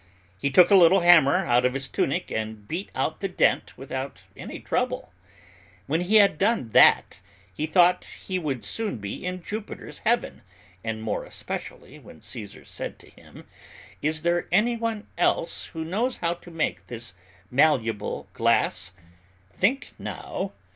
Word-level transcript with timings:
He 0.39 0.49
took 0.49 0.71
a 0.71 0.75
little 0.75 1.01
hammer 1.01 1.45
out 1.45 1.63
of 1.63 1.75
his 1.75 1.87
tunic 1.87 2.31
and 2.31 2.67
beat 2.67 2.89
out 2.95 3.19
the 3.19 3.27
dent 3.27 3.77
without 3.77 4.23
any 4.35 4.59
trouble. 4.59 5.13
When 5.85 6.01
he 6.01 6.15
had 6.15 6.39
done 6.39 6.69
that, 6.71 7.21
he 7.53 7.67
thought 7.67 8.05
he 8.25 8.39
would 8.39 8.65
soon 8.65 8.97
be 8.97 9.23
in 9.23 9.43
Jupiter's 9.43 9.99
heaven, 9.99 10.41
and 10.83 11.03
more 11.03 11.23
especially 11.23 11.99
when 11.99 12.23
Caesar 12.23 12.65
said 12.65 12.97
to 12.97 13.11
him, 13.11 13.45
'Is 14.01 14.23
there 14.23 14.47
anyone 14.51 15.05
else 15.19 15.67
who 15.67 15.85
knows 15.85 16.17
how 16.17 16.33
to 16.33 16.49
make 16.49 16.87
this 16.87 17.13
malleable 17.51 18.27
glass? 18.33 18.93
Think 19.53 19.91
now! 19.99 20.53